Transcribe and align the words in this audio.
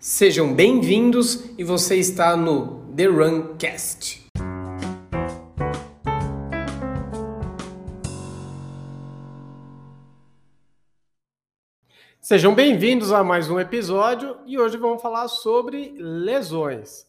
Sejam 0.00 0.54
bem-vindos 0.54 1.44
e 1.58 1.64
você 1.64 1.96
está 1.96 2.36
no 2.36 2.86
The 2.94 3.06
Runcast. 3.06 4.28
Sejam 12.20 12.54
bem-vindos 12.54 13.10
a 13.10 13.24
mais 13.24 13.50
um 13.50 13.58
episódio 13.58 14.38
e 14.46 14.56
hoje 14.56 14.76
vamos 14.76 15.02
falar 15.02 15.26
sobre 15.26 15.92
lesões. 15.98 17.04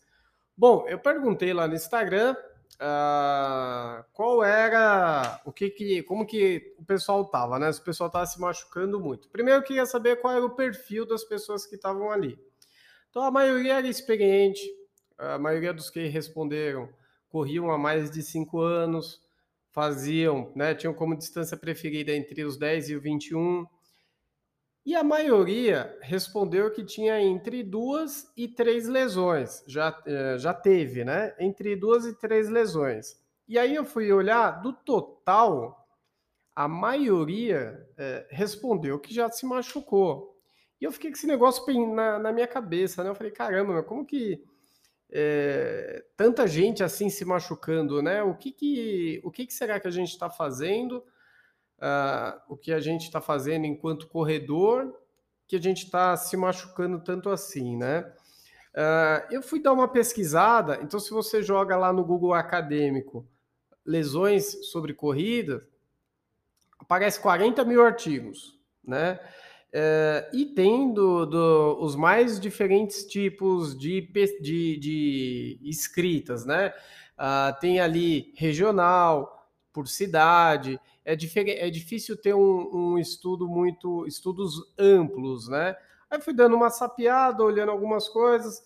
Bom, 0.58 0.88
eu 0.88 0.98
perguntei 0.98 1.54
lá 1.54 1.68
no 1.68 1.76
Instagram 1.76 2.36
uh, 2.82 4.04
qual 4.14 4.44
era 4.44 5.40
o 5.46 5.52
que, 5.52 5.70
que 5.70 6.02
como 6.02 6.26
que 6.26 6.74
o 6.80 6.84
pessoal 6.84 7.24
tava, 7.26 7.60
né? 7.60 7.71
Se 7.71 7.82
o 7.82 7.84
pessoal 7.84 8.10
tava 8.10 8.26
se 8.26 8.42
machucando 8.42 9.00
muito. 9.00 9.30
Primeiro 9.30 9.60
eu 9.60 9.64
queria 9.64 9.86
saber 9.86 10.16
qual 10.16 10.34
era 10.34 10.44
o 10.44 10.56
perfil 10.56 11.06
das 11.06 11.24
pessoas 11.24 11.68
que 11.68 11.76
estavam 11.76 12.10
ali. 12.10 12.48
Então 13.10 13.23
a 13.23 13.32
maioria 13.32 13.76
era 13.76 13.88
experiente, 13.88 14.62
a 15.18 15.38
maioria 15.38 15.74
dos 15.74 15.89
que 15.89 16.07
responderam 16.07 16.89
corriam 17.28 17.71
há 17.71 17.78
mais 17.78 18.10
de 18.10 18.24
cinco 18.24 18.60
anos, 18.61 19.21
faziam, 19.71 20.52
né, 20.56 20.74
tinham 20.74 20.93
como 20.93 21.18
distância 21.18 21.56
preferida 21.56 22.11
entre 22.11 22.43
os 22.43 22.57
10 22.57 22.89
e 22.89 22.96
o 22.96 23.02
21. 23.02 23.66
E 24.86 24.96
a 24.96 25.04
maioria 25.04 25.96
respondeu 26.02 26.71
que 26.71 26.83
tinha 26.83 27.21
entre 27.21 27.61
duas 27.64 28.32
e 28.36 28.47
três 28.47 28.88
lesões. 28.88 29.64
Já, 29.68 30.02
eh, 30.05 30.38
já 30.39 30.54
teve, 30.54 31.04
né? 31.04 31.36
Entre 31.38 31.75
duas 31.75 32.05
e 32.05 32.17
três 32.17 32.50
lesões. 32.50 33.16
E 33.47 33.59
aí 33.59 33.75
eu 33.75 33.86
fui 33.86 34.11
olhar, 34.11 34.61
do 34.61 34.73
total, 34.73 35.88
a 36.55 36.67
maioria 36.67 37.88
é, 37.97 38.28
respondeu 38.30 39.00
que 39.00 39.14
já 39.14 39.30
se 39.30 39.45
machucou. 39.45 40.39
E 40.80 40.86
eu 40.86 40.92
fiquei 40.92 41.11
com 41.11 41.17
esse 41.17 41.28
negócio 41.28 41.64
na, 41.94 42.19
na 42.19 42.31
minha 42.31 42.47
cabeça, 42.47 43.03
né? 43.03 43.09
Eu 43.09 43.16
falei, 43.16 43.31
caramba, 43.31 43.83
como 43.83 44.06
que 44.06 44.42
é, 45.11 46.05
tanta 46.16 46.47
gente 46.47 46.83
assim 46.83 47.09
se 47.09 47.25
machucando, 47.25 48.02
né? 48.02 48.23
O 48.23 48.35
que, 48.35 48.52
que, 48.52 49.22
o 49.23 49.31
que, 49.31 49.45
que 49.45 49.53
será 49.53 49.80
que 49.80 49.88
a 49.88 49.91
gente 49.91 50.09
está 50.09 50.30
fazendo? 50.30 51.03
Uh, 51.80 52.39
o 52.50 52.57
que 52.57 52.73
a 52.73 52.80
gente 52.80 53.03
está 53.03 53.22
fazendo 53.22 53.66
enquanto 53.66 54.07
corredor, 54.07 54.94
que 55.47 55.55
a 55.55 55.61
gente 55.61 55.85
está 55.85 56.16
se 56.17 56.35
machucando 56.35 57.02
tanto 57.02 57.30
assim, 57.30 57.77
né? 57.77 58.02
Uh, 58.73 59.33
eu 59.33 59.41
fui 59.41 59.61
dar 59.61 59.73
uma 59.73 59.88
pesquisada, 59.88 60.80
então 60.81 61.00
se 61.00 61.09
você 61.09 61.41
joga 61.41 61.75
lá 61.75 61.91
no 61.91 62.05
Google 62.05 62.33
Acadêmico 62.33 63.27
lesões 63.85 64.69
sobre 64.69 64.94
corrida, 64.94 65.67
aparece 66.77 67.19
40 67.19 67.66
mil 67.66 67.83
artigos, 67.83 68.59
né? 68.83 69.19
Uh, 69.73 70.36
e 70.36 70.45
tem 70.48 70.92
do, 70.92 71.25
do, 71.28 71.78
os 71.80 71.95
mais 71.95 72.39
diferentes 72.39 73.06
tipos 73.06 73.78
de, 73.78 74.02
de, 74.42 74.78
de 74.78 75.59
escritas, 75.62 76.45
né? 76.45 76.73
Uh, 77.16 77.59
tem 77.59 77.80
ali 77.80 78.34
regional, 78.36 79.40
por 79.72 79.88
cidade. 79.88 80.80
É, 81.06 81.14
é 81.14 81.70
difícil 81.70 82.17
ter 82.17 82.34
um, 82.34 82.70
um, 82.73 83.00
estudo 83.00 83.47
muito, 83.47 84.06
estudos 84.08 84.56
amplos, 84.78 85.47
né? 85.47 85.75
Aí 86.09 86.20
fui 86.20 86.34
dando 86.34 86.56
uma 86.56 86.70
sapiada, 86.70 87.44
olhando 87.44 87.72
algumas 87.72 88.09
coisas. 88.09 88.64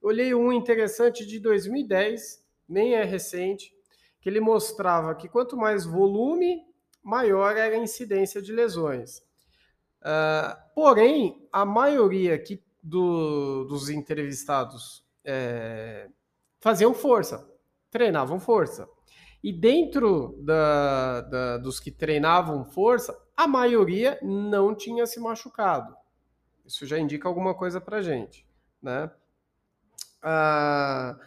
Olhei 0.00 0.34
um 0.34 0.52
interessante 0.52 1.26
de 1.26 1.38
2010, 1.38 2.42
nem 2.68 2.94
é 2.94 3.04
recente, 3.04 3.74
que 4.20 4.28
ele 4.28 4.40
mostrava 4.40 5.14
que 5.14 5.28
quanto 5.28 5.56
mais 5.56 5.84
volume, 5.84 6.62
maior 7.02 7.56
era 7.56 7.74
a 7.74 7.78
incidência 7.78 8.40
de 8.40 8.52
lesões. 8.52 9.25
Uh, 10.06 10.56
porém, 10.72 11.44
a 11.50 11.64
maioria 11.64 12.36
aqui 12.36 12.62
do, 12.80 13.64
dos 13.64 13.90
entrevistados 13.90 15.04
é, 15.24 16.08
faziam 16.60 16.94
força, 16.94 17.44
treinavam 17.90 18.38
força. 18.38 18.88
E 19.42 19.52
dentro 19.52 20.38
da, 20.42 21.22
da, 21.22 21.58
dos 21.58 21.80
que 21.80 21.90
treinavam 21.90 22.64
força, 22.64 23.20
a 23.36 23.48
maioria 23.48 24.16
não 24.22 24.76
tinha 24.76 25.04
se 25.06 25.18
machucado. 25.18 25.96
Isso 26.64 26.86
já 26.86 26.98
indica 26.98 27.26
alguma 27.26 27.54
coisa 27.54 27.80
para 27.80 28.00
gente, 28.00 28.46
né? 28.80 29.10
Uh, 30.22 31.18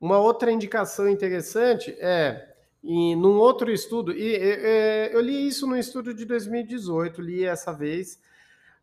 uma 0.00 0.18
outra 0.18 0.52
indicação 0.52 1.08
interessante 1.08 1.90
é 1.98 2.54
e 2.82 3.16
num 3.16 3.38
outro 3.38 3.72
estudo, 3.72 4.12
e, 4.12 4.36
e, 4.36 5.10
eu 5.12 5.20
li 5.20 5.48
isso 5.48 5.66
no 5.66 5.76
estudo 5.76 6.14
de 6.14 6.24
2018, 6.24 7.20
li 7.20 7.44
essa 7.44 7.72
vez, 7.72 8.20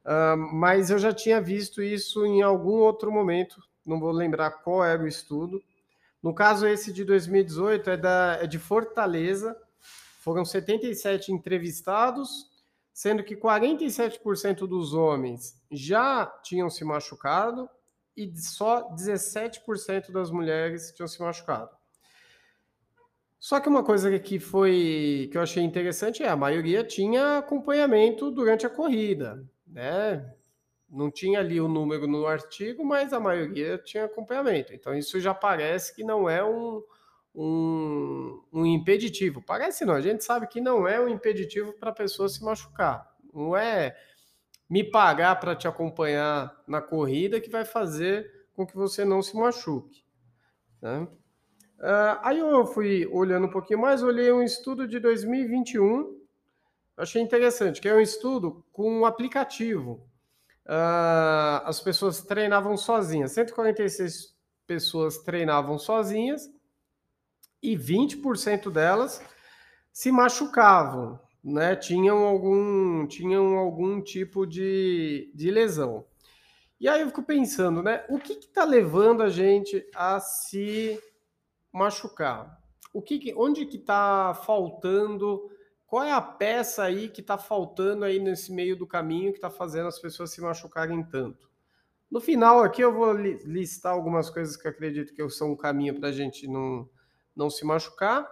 uh, 0.05 0.37
mas 0.37 0.89
eu 0.89 0.97
já 0.97 1.13
tinha 1.13 1.41
visto 1.41 1.81
isso 1.81 2.25
em 2.25 2.41
algum 2.41 2.79
outro 2.79 3.11
momento, 3.11 3.61
não 3.85 3.99
vou 3.99 4.11
lembrar 4.11 4.51
qual 4.51 4.83
era 4.83 5.03
o 5.03 5.07
estudo. 5.07 5.61
No 6.21 6.33
caso, 6.33 6.67
esse 6.67 6.91
de 6.91 7.03
2018 7.03 7.89
é, 7.89 7.97
da, 7.97 8.39
é 8.41 8.47
de 8.47 8.57
Fortaleza, 8.57 9.55
foram 10.25 10.43
77 10.43 11.31
entrevistados, 11.31 12.49
sendo 12.91 13.23
que 13.23 13.35
47% 13.35 14.65
dos 14.65 14.93
homens 14.93 15.61
já 15.69 16.25
tinham 16.41 16.67
se 16.67 16.83
machucado 16.83 17.69
e 18.17 18.35
só 18.35 18.89
17% 18.95 20.11
das 20.11 20.31
mulheres 20.31 20.91
tinham 20.93 21.07
se 21.07 21.21
machucado. 21.21 21.69
Só 23.39 23.59
que 23.59 23.69
uma 23.69 23.83
coisa 23.83 24.17
que 24.17 24.39
foi 24.39 25.29
que 25.31 25.37
eu 25.37 25.41
achei 25.43 25.61
interessante 25.61 26.23
é 26.23 26.29
a 26.29 26.35
maioria 26.35 26.83
tinha 26.83 27.37
acompanhamento 27.37 28.31
durante 28.31 28.65
a 28.65 28.69
corrida, 28.69 29.47
né? 29.75 30.33
Não 30.89 31.11
tinha 31.11 31.39
ali 31.39 31.59
o 31.59 31.67
número 31.67 32.07
no 32.07 32.25
artigo, 32.25 32.85
mas 32.85 33.11
a 33.11 33.19
maioria 33.19 33.77
tinha 33.77 34.05
acompanhamento. 34.05 34.73
Então 34.73 34.95
isso 34.95 35.19
já 35.19 35.33
parece 35.33 35.93
que 35.93 36.03
não 36.03 36.29
é 36.29 36.43
um, 36.43 36.81
um, 37.35 38.41
um 38.53 38.65
impeditivo. 38.65 39.41
Parece 39.41 39.83
não, 39.83 39.93
a 39.93 40.01
gente 40.01 40.23
sabe 40.23 40.47
que 40.47 40.61
não 40.61 40.87
é 40.87 40.99
um 41.01 41.09
impeditivo 41.09 41.73
para 41.73 41.89
a 41.89 41.93
pessoa 41.93 42.29
se 42.29 42.41
machucar. 42.41 43.13
Não 43.33 43.57
é 43.57 43.97
me 44.69 44.83
pagar 44.83 45.37
para 45.39 45.55
te 45.55 45.67
acompanhar 45.67 46.55
na 46.65 46.81
corrida 46.81 47.41
que 47.41 47.49
vai 47.49 47.65
fazer 47.65 48.47
com 48.53 48.65
que 48.65 48.75
você 48.75 49.03
não 49.03 49.21
se 49.21 49.35
machuque. 49.35 50.05
Né? 50.81 51.05
Uh, 51.79 52.19
aí 52.23 52.39
eu 52.39 52.65
fui 52.65 53.05
olhando 53.07 53.47
um 53.47 53.51
pouquinho 53.51 53.81
mais, 53.81 54.01
olhei 54.01 54.31
um 54.31 54.41
estudo 54.41 54.87
de 54.87 54.99
2021, 54.99 56.24
achei 56.97 57.21
interessante, 57.21 57.81
que 57.81 57.87
é 57.87 57.95
um 57.95 58.01
estudo 58.01 58.65
com 58.71 58.99
um 58.99 59.05
aplicativo. 59.05 60.07
Uh, 60.65 61.61
as 61.65 61.79
pessoas 61.79 62.21
treinavam 62.21 62.75
sozinhas, 62.75 63.31
146 63.33 64.35
pessoas 64.65 65.19
treinavam 65.19 65.77
sozinhas 65.77 66.49
e 67.61 67.77
20% 67.77 68.71
delas 68.71 69.21
se 69.91 70.11
machucavam, 70.11 71.19
né? 71.43 71.75
Tinham 71.75 72.25
algum, 72.25 73.07
tinham 73.07 73.57
algum 73.57 74.01
tipo 74.01 74.45
de, 74.45 75.31
de 75.33 75.51
lesão. 75.51 76.05
E 76.79 76.89
aí 76.89 77.01
eu 77.01 77.07
fico 77.07 77.23
pensando, 77.23 77.81
né? 77.81 78.03
O 78.09 78.19
que 78.19 78.33
está 78.33 78.63
levando 78.63 79.23
a 79.23 79.29
gente 79.29 79.87
a 79.95 80.19
se 80.19 80.99
machucar. 81.71 82.59
O 82.93 83.01
que, 83.01 83.33
onde 83.37 83.65
que 83.65 83.77
está 83.77 84.33
faltando? 84.33 85.49
Qual 85.87 86.03
é 86.03 86.11
a 86.11 86.21
peça 86.21 86.83
aí 86.83 87.09
que 87.09 87.21
está 87.21 87.37
faltando 87.37 88.05
aí 88.05 88.19
nesse 88.19 88.51
meio 88.51 88.75
do 88.75 88.87
caminho 88.87 89.31
que 89.31 89.37
está 89.37 89.49
fazendo 89.49 89.87
as 89.87 89.99
pessoas 89.99 90.31
se 90.31 90.41
machucarem 90.41 91.03
tanto? 91.03 91.49
No 92.09 92.19
final 92.19 92.63
aqui 92.63 92.81
eu 92.81 92.93
vou 92.93 93.11
listar 93.13 93.93
algumas 93.93 94.29
coisas 94.29 94.55
que 94.55 94.67
acredito 94.67 95.13
que 95.13 95.29
são 95.29 95.51
um 95.51 95.55
caminho 95.55 95.99
para 95.99 96.09
a 96.09 96.11
gente 96.11 96.47
não, 96.47 96.89
não 97.35 97.49
se 97.49 97.65
machucar. 97.65 98.27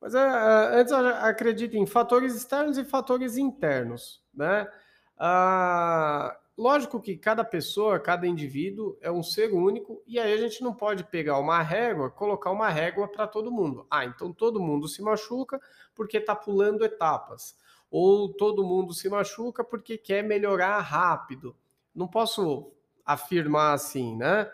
Mas 0.00 0.14
é, 0.14 0.20
é 0.20 0.80
antes 0.80 0.92
acredito 0.92 1.76
em 1.76 1.86
fatores 1.86 2.34
externos 2.34 2.78
e 2.78 2.84
fatores 2.84 3.36
internos, 3.36 4.22
né? 4.34 4.70
Ah, 5.18 6.38
Lógico 6.56 7.00
que 7.00 7.18
cada 7.18 7.44
pessoa, 7.44 8.00
cada 8.00 8.26
indivíduo 8.26 8.96
é 9.02 9.10
um 9.10 9.22
ser 9.22 9.52
único 9.52 10.02
e 10.06 10.18
aí 10.18 10.32
a 10.32 10.36
gente 10.38 10.62
não 10.62 10.74
pode 10.74 11.04
pegar 11.04 11.38
uma 11.38 11.60
régua, 11.60 12.10
colocar 12.10 12.50
uma 12.50 12.70
régua 12.70 13.06
para 13.08 13.26
todo 13.26 13.52
mundo. 13.52 13.86
Ah, 13.90 14.06
então 14.06 14.32
todo 14.32 14.58
mundo 14.58 14.88
se 14.88 15.02
machuca 15.02 15.60
porque 15.94 16.16
está 16.16 16.34
pulando 16.34 16.82
etapas. 16.82 17.58
Ou 17.90 18.32
todo 18.32 18.64
mundo 18.64 18.94
se 18.94 19.06
machuca 19.08 19.62
porque 19.62 19.98
quer 19.98 20.22
melhorar 20.24 20.80
rápido. 20.80 21.54
Não 21.94 22.08
posso 22.08 22.72
afirmar 23.04 23.74
assim, 23.74 24.16
né? 24.16 24.50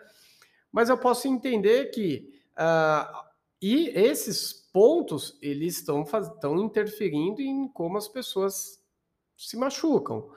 Mas 0.71 0.89
eu 0.89 0.97
posso 0.97 1.27
entender 1.27 1.85
que 1.85 2.33
uh, 2.57 3.23
e 3.61 3.87
esses 3.95 4.51
pontos 4.51 5.37
eles 5.41 5.77
estão, 5.77 6.03
estão 6.03 6.59
interferindo 6.59 7.41
em 7.41 7.65
como 7.65 7.97
as 7.97 8.09
pessoas 8.09 8.83
se 9.37 9.55
machucam. 9.55 10.29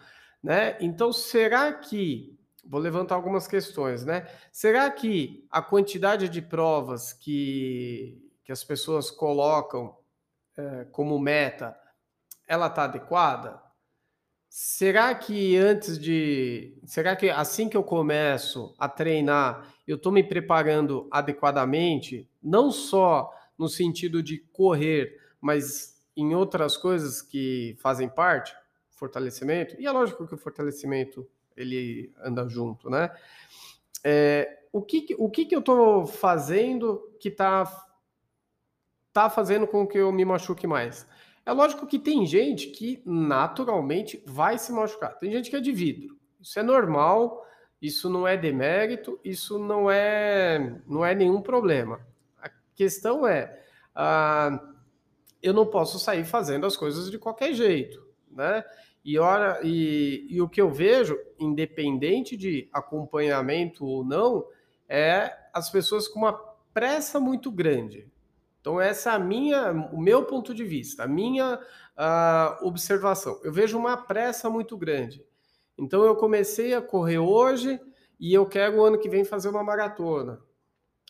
Né? 0.46 0.76
Então, 0.80 1.12
será 1.12 1.72
que 1.72 2.38
vou 2.64 2.80
levantar 2.80 3.16
algumas 3.16 3.48
questões, 3.48 4.04
né? 4.04 4.28
Será 4.52 4.88
que 4.90 5.44
a 5.50 5.60
quantidade 5.60 6.28
de 6.28 6.40
provas 6.40 7.12
que, 7.12 8.22
que 8.44 8.52
as 8.52 8.62
pessoas 8.62 9.10
colocam 9.10 9.96
é, 10.56 10.84
como 10.92 11.18
meta, 11.18 11.76
ela 12.46 12.68
está 12.68 12.84
adequada? 12.84 13.60
será 14.48 15.14
que 15.14 15.54
antes 15.56 15.98
de. 15.98 16.78
Será 16.86 17.14
que 17.14 17.28
assim 17.28 17.68
que 17.68 17.76
eu 17.76 17.84
começo 17.84 18.74
a 18.78 18.88
treinar, 18.88 19.74
eu 19.86 19.96
estou 19.96 20.10
me 20.10 20.22
preparando 20.22 21.06
adequadamente, 21.10 22.26
não 22.42 22.70
só 22.70 23.30
no 23.58 23.68
sentido 23.68 24.22
de 24.22 24.38
correr, 24.54 25.20
mas 25.42 26.00
em 26.16 26.34
outras 26.34 26.74
coisas 26.74 27.20
que 27.20 27.76
fazem 27.80 28.08
parte? 28.08 28.54
Fortalecimento. 28.96 29.76
E 29.78 29.86
é 29.86 29.90
lógico 29.92 30.26
que 30.26 30.34
o 30.34 30.38
fortalecimento 30.38 31.28
ele 31.56 32.12
anda 32.22 32.48
junto, 32.48 32.90
né? 32.90 33.14
É, 34.02 34.64
o 34.72 34.82
que, 34.82 35.14
o 35.18 35.30
que, 35.30 35.46
que 35.46 35.54
eu 35.54 35.60
estou 35.60 36.06
fazendo 36.06 37.16
que 37.20 37.28
está 37.28 37.64
tá 39.12 39.30
fazendo 39.30 39.66
com 39.66 39.86
que 39.86 39.98
eu 39.98 40.10
me 40.10 40.24
machuque 40.24 40.66
mais? 40.66 41.06
É 41.44 41.52
lógico 41.52 41.86
que 41.86 41.98
tem 41.98 42.26
gente 42.26 42.68
que 42.68 43.00
naturalmente 43.06 44.22
vai 44.26 44.58
se 44.58 44.72
machucar. 44.72 45.16
Tem 45.18 45.30
gente 45.30 45.48
que 45.48 45.56
é 45.56 45.60
de 45.60 45.72
vidro. 45.72 46.18
Isso 46.40 46.58
é 46.58 46.62
normal, 46.62 47.46
isso 47.80 48.10
não 48.10 48.26
é 48.26 48.36
demérito, 48.36 49.20
isso 49.24 49.58
não 49.58 49.90
é, 49.90 50.80
não 50.86 51.04
é 51.04 51.14
nenhum 51.14 51.40
problema. 51.40 52.00
A 52.40 52.50
questão 52.74 53.26
é, 53.26 53.62
ah, 53.94 54.60
eu 55.42 55.52
não 55.52 55.66
posso 55.66 55.98
sair 55.98 56.24
fazendo 56.24 56.66
as 56.66 56.76
coisas 56.76 57.10
de 57.10 57.18
qualquer 57.18 57.52
jeito, 57.54 58.04
né? 58.30 58.64
E, 59.06 59.20
ora, 59.20 59.60
e, 59.62 60.26
e 60.28 60.42
o 60.42 60.48
que 60.48 60.60
eu 60.60 60.68
vejo, 60.68 61.16
independente 61.38 62.36
de 62.36 62.68
acompanhamento 62.72 63.86
ou 63.86 64.04
não, 64.04 64.44
é 64.88 65.32
as 65.54 65.70
pessoas 65.70 66.08
com 66.08 66.18
uma 66.18 66.32
pressa 66.74 67.20
muito 67.20 67.52
grande. 67.52 68.10
Então, 68.60 68.80
essa 68.80 69.12
é 69.12 69.14
a 69.14 69.18
minha, 69.20 69.70
o 69.92 70.00
meu 70.00 70.24
ponto 70.24 70.52
de 70.52 70.64
vista, 70.64 71.04
a 71.04 71.06
minha 71.06 71.54
uh, 71.54 72.66
observação. 72.66 73.40
Eu 73.44 73.52
vejo 73.52 73.78
uma 73.78 73.96
pressa 73.96 74.50
muito 74.50 74.76
grande. 74.76 75.24
Então, 75.78 76.02
eu 76.02 76.16
comecei 76.16 76.74
a 76.74 76.82
correr 76.82 77.20
hoje 77.20 77.80
e 78.18 78.34
eu 78.34 78.44
quero 78.44 78.78
o 78.78 78.84
ano 78.84 78.98
que 78.98 79.08
vem 79.08 79.24
fazer 79.24 79.50
uma 79.50 79.62
maratona. 79.62 80.40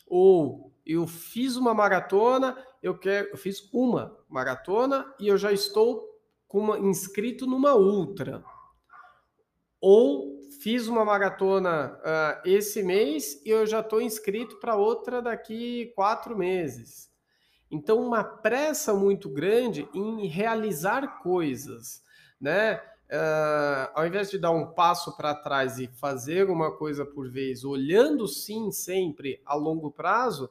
Ou 0.05 0.71
eu 0.85 1.07
fiz 1.07 1.55
uma 1.55 1.73
maratona, 1.73 2.55
eu 2.83 2.95
quero, 2.95 3.29
eu 3.29 3.37
fiz 3.37 3.67
uma 3.73 4.15
maratona 4.29 5.11
e 5.19 5.27
eu 5.27 5.35
já 5.35 5.51
estou 5.51 6.16
uma, 6.53 6.79
inscrito 6.79 7.45
numa 7.45 7.75
ultra. 7.75 8.43
Ou 9.81 10.41
fiz 10.61 10.87
uma 10.87 11.05
maratona 11.05 11.99
uh, 11.99 12.41
esse 12.47 12.81
mês 12.81 13.41
e 13.45 13.49
eu 13.49 13.65
já 13.65 13.81
estou 13.81 14.01
inscrito 14.01 14.59
para 14.59 14.75
outra 14.75 15.21
daqui 15.21 15.91
quatro 15.95 16.37
meses. 16.37 17.11
Então, 17.69 17.99
uma 17.99 18.23
pressa 18.23 18.93
muito 18.93 19.29
grande 19.29 19.87
em 19.93 20.25
realizar 20.27 21.19
coisas, 21.21 22.01
né? 22.39 22.81
Uh, 23.09 23.87
ao 23.93 24.05
invés 24.05 24.29
de 24.29 24.37
dar 24.37 24.51
um 24.51 24.73
passo 24.73 25.15
para 25.15 25.33
trás 25.33 25.79
e 25.79 25.87
fazer 25.87 26.49
uma 26.49 26.75
coisa 26.75 27.05
por 27.05 27.29
vez, 27.29 27.63
olhando 27.63 28.27
sim 28.27 28.69
sempre 28.69 29.41
a 29.45 29.55
longo 29.55 29.89
prazo, 29.89 30.49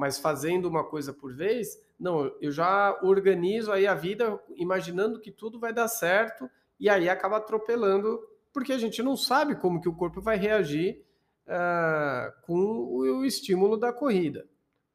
mas 0.00 0.18
fazendo 0.18 0.66
uma 0.66 0.82
coisa 0.82 1.12
por 1.12 1.34
vez, 1.34 1.78
não, 1.98 2.34
eu 2.40 2.50
já 2.50 2.98
organizo 3.02 3.70
aí 3.70 3.86
a 3.86 3.94
vida 3.94 4.42
imaginando 4.56 5.20
que 5.20 5.30
tudo 5.30 5.60
vai 5.60 5.74
dar 5.74 5.88
certo 5.88 6.50
e 6.80 6.88
aí 6.88 7.06
acaba 7.06 7.36
atropelando, 7.36 8.18
porque 8.50 8.72
a 8.72 8.78
gente 8.78 9.02
não 9.02 9.14
sabe 9.14 9.56
como 9.56 9.78
que 9.78 9.90
o 9.90 9.94
corpo 9.94 10.22
vai 10.22 10.38
reagir 10.38 11.04
uh, 11.46 12.32
com 12.46 12.54
o, 12.54 13.18
o 13.18 13.24
estímulo 13.26 13.76
da 13.76 13.92
corrida. 13.92 14.48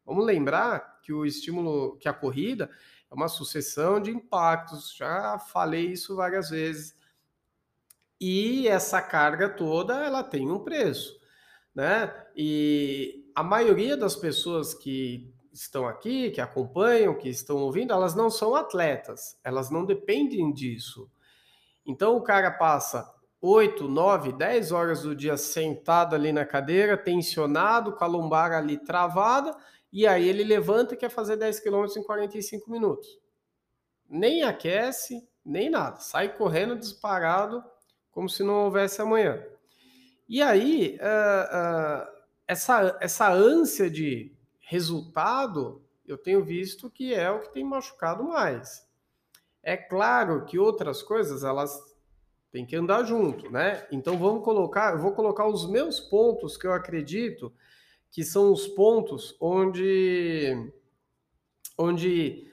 Vamos 0.03 0.25
lembrar 0.25 0.99
que 1.03 1.13
o 1.13 1.23
estímulo, 1.23 1.97
que 1.97 2.09
a 2.09 2.13
corrida 2.13 2.67
é 3.11 3.13
uma 3.13 3.27
sucessão 3.27 4.01
de 4.01 4.09
impactos, 4.09 4.91
já 4.95 5.37
falei 5.37 5.91
isso 5.91 6.15
várias 6.15 6.49
vezes. 6.49 6.95
E 8.19 8.67
essa 8.67 9.03
carga 9.03 9.49
toda, 9.49 10.03
ela 10.03 10.23
tem 10.23 10.49
um 10.49 10.63
preço, 10.63 11.15
né? 11.75 12.11
E 12.35 13.24
a 13.35 13.43
maioria 13.43 13.97
das 13.97 14.15
pessoas 14.15 14.73
que 14.73 15.29
estão 15.51 15.85
aqui, 15.85 16.31
que 16.31 16.39
acompanham, 16.39 17.17
que 17.17 17.27
estão 17.27 17.57
ouvindo, 17.57 17.91
elas 17.91 18.15
não 18.15 18.29
são 18.29 18.55
atletas, 18.55 19.37
elas 19.43 19.69
não 19.69 19.85
dependem 19.85 20.53
disso. 20.53 21.11
Então 21.85 22.15
o 22.15 22.23
cara 22.23 22.49
passa 22.49 23.13
8, 23.41 23.87
9, 23.87 24.31
10 24.33 24.71
horas 24.71 25.01
do 25.03 25.15
dia 25.15 25.37
sentado 25.37 26.15
ali 26.15 26.31
na 26.31 26.45
cadeira, 26.45 26.97
tensionado, 26.97 27.93
com 27.93 28.03
a 28.03 28.07
lombar 28.07 28.53
ali 28.53 28.77
travada, 28.77 29.55
e 29.91 30.07
aí 30.07 30.27
ele 30.27 30.43
levanta 30.43 30.93
e 30.93 30.97
quer 30.97 31.09
fazer 31.09 31.35
10 31.35 31.59
km 31.59 31.85
em 31.97 32.03
45 32.03 32.71
minutos. 32.71 33.07
Nem 34.09 34.43
aquece, 34.43 35.27
nem 35.43 35.69
nada. 35.69 35.99
Sai 35.99 36.35
correndo 36.35 36.77
disparado, 36.77 37.63
como 38.11 38.29
se 38.29 38.43
não 38.43 38.63
houvesse 38.63 39.01
amanhã. 39.01 39.43
E 40.27 40.41
aí, 40.41 40.97
uh, 41.01 42.09
uh, 42.09 42.14
essa, 42.47 42.97
essa 43.01 43.31
ânsia 43.31 43.89
de 43.89 44.31
resultado, 44.59 45.81
eu 46.07 46.17
tenho 46.17 46.43
visto 46.43 46.89
que 46.89 47.13
é 47.13 47.29
o 47.29 47.41
que 47.41 47.53
tem 47.53 47.63
machucado 47.63 48.23
mais. 48.23 48.87
É 49.63 49.75
claro 49.75 50.45
que 50.45 50.59
outras 50.59 51.01
coisas, 51.01 51.43
elas 51.43 51.79
têm 52.51 52.65
que 52.65 52.75
andar 52.75 53.03
junto, 53.03 53.49
né? 53.51 53.85
Então 53.91 54.17
vamos 54.17 54.43
colocar, 54.43 54.93
eu 54.93 54.99
vou 54.99 55.11
colocar 55.11 55.47
os 55.47 55.69
meus 55.69 55.99
pontos 55.99 56.55
que 56.55 56.65
eu 56.65 56.73
acredito 56.73 57.53
que 58.11 58.23
são 58.23 58.51
os 58.53 58.65
pontos 58.67 59.35
onde 59.41 60.71
onde 61.77 62.49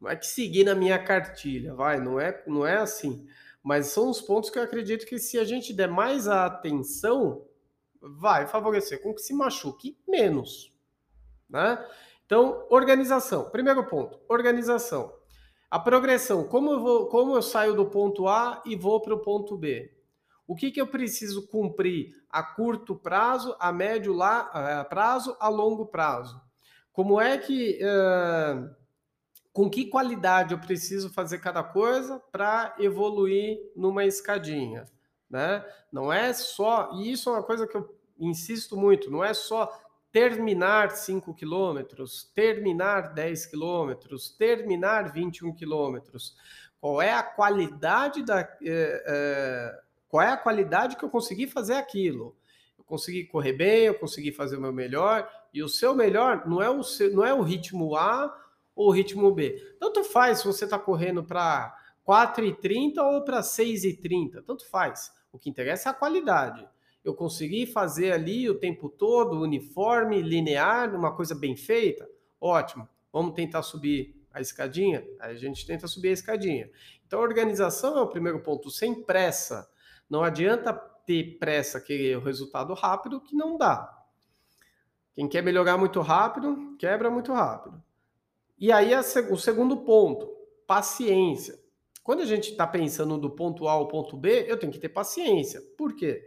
não 0.00 0.08
é 0.08 0.14
que 0.14 0.26
seguir 0.26 0.64
na 0.64 0.74
minha 0.74 1.02
cartilha, 1.02 1.74
vai, 1.74 1.98
não 1.98 2.20
é, 2.20 2.42
não 2.46 2.64
é 2.64 2.76
assim, 2.76 3.26
mas 3.62 3.88
são 3.88 4.08
os 4.08 4.20
pontos 4.20 4.50
que 4.50 4.58
eu 4.58 4.62
acredito 4.62 5.04
que 5.04 5.18
se 5.18 5.38
a 5.38 5.44
gente 5.44 5.72
der 5.72 5.88
mais 5.88 6.28
atenção, 6.28 7.44
vai 8.00 8.46
favorecer 8.46 9.02
com 9.02 9.14
que 9.14 9.22
se 9.22 9.34
machuque 9.34 9.98
menos, 10.06 10.72
né? 11.48 11.84
Então, 12.24 12.66
organização. 12.70 13.50
Primeiro 13.50 13.84
ponto, 13.86 14.20
organização. 14.28 15.12
A 15.70 15.78
progressão, 15.78 16.44
como 16.44 16.72
eu 16.72 16.80
vou, 16.80 17.06
como 17.06 17.34
eu 17.34 17.42
saio 17.42 17.74
do 17.74 17.86
ponto 17.86 18.26
A 18.26 18.62
e 18.64 18.74
vou 18.74 19.00
para 19.00 19.14
o 19.14 19.20
ponto 19.20 19.56
B? 19.56 19.92
O 20.46 20.56
que, 20.56 20.72
que 20.72 20.80
eu 20.80 20.86
preciso 20.86 21.46
cumprir 21.46 22.12
a 22.28 22.42
curto 22.42 22.96
prazo, 22.96 23.54
a 23.60 23.70
médio 23.70 24.12
lá, 24.12 24.40
a 24.80 24.84
prazo, 24.84 25.36
a 25.38 25.48
longo 25.48 25.86
prazo? 25.86 26.40
Como 26.92 27.20
é 27.20 27.38
que. 27.38 27.78
Uh, 27.82 28.74
com 29.52 29.68
que 29.68 29.86
qualidade 29.86 30.52
eu 30.52 30.60
preciso 30.60 31.10
fazer 31.10 31.38
cada 31.38 31.62
coisa 31.62 32.20
para 32.30 32.74
evoluir 32.78 33.58
numa 33.76 34.04
escadinha? 34.04 34.88
Né? 35.30 35.64
Não 35.92 36.12
é 36.12 36.32
só. 36.32 36.90
E 36.94 37.12
isso 37.12 37.30
é 37.30 37.32
uma 37.34 37.42
coisa 37.42 37.66
que 37.66 37.76
eu 37.76 37.94
insisto 38.18 38.76
muito, 38.76 39.10
não 39.10 39.24
é 39.24 39.32
só 39.32 39.72
terminar 40.12 40.90
5 40.90 41.32
quilômetros, 41.34 42.30
terminar 42.34 43.14
10 43.14 43.46
quilômetros, 43.46 44.30
terminar 44.30 45.12
21 45.12 45.54
quilômetros. 45.54 46.36
Qual 46.80 47.00
é 47.00 47.12
a 47.12 47.22
qualidade 47.22 48.24
da. 48.24 48.40
Eh, 48.62 49.04
eh, 49.06 49.80
qual 50.08 50.22
é 50.22 50.32
a 50.32 50.36
qualidade 50.36 50.96
que 50.96 51.04
eu 51.04 51.10
consegui 51.10 51.46
fazer 51.46 51.74
aquilo? 51.74 52.36
Eu 52.76 52.84
consegui 52.84 53.24
correr 53.24 53.52
bem, 53.52 53.84
eu 53.84 53.94
consegui 53.94 54.32
fazer 54.32 54.56
o 54.56 54.60
meu 54.60 54.72
melhor, 54.72 55.30
e 55.54 55.62
o 55.62 55.68
seu 55.68 55.94
melhor 55.94 56.48
não 56.48 56.60
é 56.60 56.68
o, 56.68 56.82
seu, 56.82 57.12
não 57.12 57.24
é 57.24 57.32
o 57.32 57.42
ritmo 57.42 57.94
A 57.94 58.36
ou 58.74 58.88
o 58.88 58.90
ritmo 58.90 59.32
B. 59.32 59.76
Tanto 59.78 60.02
faz 60.02 60.38
se 60.38 60.46
você 60.46 60.64
está 60.64 60.78
correndo 60.78 61.22
para 61.22 61.76
4,30 62.04 62.98
ou 62.98 63.22
para 63.22 63.40
6,30, 63.40 64.42
tanto 64.44 64.68
faz. 64.68 65.12
O 65.32 65.38
que 65.38 65.48
interessa 65.48 65.88
é 65.88 65.92
a 65.92 65.94
qualidade. 65.94 66.66
Eu 67.04 67.14
consegui 67.14 67.66
fazer 67.66 68.12
ali 68.12 68.48
o 68.48 68.58
tempo 68.58 68.88
todo, 68.88 69.40
uniforme, 69.40 70.20
linear, 70.20 70.94
uma 70.94 71.14
coisa 71.14 71.34
bem 71.34 71.56
feita? 71.56 72.08
Ótimo. 72.40 72.88
Vamos 73.12 73.34
tentar 73.34 73.62
subir 73.62 74.14
a 74.32 74.40
escadinha? 74.40 75.06
Aí 75.18 75.34
a 75.34 75.38
gente 75.38 75.66
tenta 75.66 75.86
subir 75.86 76.08
a 76.10 76.12
escadinha. 76.12 76.70
Então, 77.06 77.20
a 77.20 77.22
organização 77.22 77.98
é 77.98 78.02
o 78.02 78.06
primeiro 78.06 78.40
ponto, 78.40 78.70
sem 78.70 79.02
pressa. 79.02 79.68
Não 80.08 80.22
adianta 80.22 80.72
ter 80.72 81.38
pressa, 81.38 81.80
querer 81.80 82.18
o 82.18 82.22
resultado 82.22 82.74
rápido, 82.74 83.20
que 83.20 83.34
não 83.34 83.56
dá. 83.56 83.98
Quem 85.14 85.28
quer 85.28 85.42
melhorar 85.42 85.76
muito 85.76 86.00
rápido, 86.00 86.76
quebra 86.78 87.10
muito 87.10 87.32
rápido. 87.32 87.82
E 88.58 88.70
aí 88.70 88.92
o 88.94 89.36
segundo 89.36 89.78
ponto, 89.78 90.28
paciência. 90.66 91.58
Quando 92.02 92.20
a 92.22 92.26
gente 92.26 92.50
está 92.50 92.66
pensando 92.66 93.18
do 93.18 93.30
ponto 93.30 93.68
A 93.68 93.72
ao 93.72 93.88
ponto 93.88 94.16
B, 94.16 94.46
eu 94.48 94.58
tenho 94.58 94.72
que 94.72 94.78
ter 94.78 94.88
paciência. 94.88 95.60
Por 95.76 95.94
quê? 95.94 96.22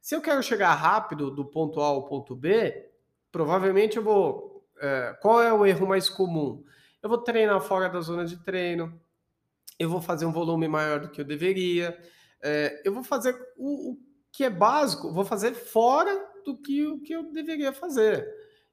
Se 0.00 0.14
eu 0.14 0.20
quero 0.20 0.42
chegar 0.42 0.72
rápido 0.74 1.30
do 1.30 1.44
ponto 1.44 1.80
A 1.80 1.86
ao 1.86 2.06
ponto 2.06 2.34
B, 2.34 2.90
provavelmente 3.30 3.96
eu 3.96 4.02
vou. 4.02 4.66
É, 4.80 5.14
qual 5.20 5.42
é 5.42 5.52
o 5.52 5.66
erro 5.66 5.86
mais 5.86 6.08
comum? 6.08 6.64
Eu 7.02 7.08
vou 7.08 7.18
treinar 7.18 7.60
fora 7.60 7.88
da 7.88 8.00
zona 8.00 8.24
de 8.24 8.42
treino, 8.42 8.98
eu 9.78 9.88
vou 9.88 10.00
fazer 10.00 10.26
um 10.26 10.32
volume 10.32 10.68
maior 10.68 11.00
do 11.00 11.10
que 11.10 11.20
eu 11.20 11.24
deveria, 11.24 11.98
é, 12.42 12.80
eu 12.84 12.92
vou 12.92 13.04
fazer 13.04 13.34
o, 13.56 13.92
o, 13.92 13.98
que 14.32 14.44
é 14.44 14.50
básico, 14.50 15.12
vou 15.12 15.24
fazer 15.24 15.54
fora 15.54 16.14
do 16.44 16.56
que 16.56 16.86
o 16.86 17.00
que 17.00 17.12
eu 17.12 17.30
deveria 17.32 17.72
fazer. 17.72 18.26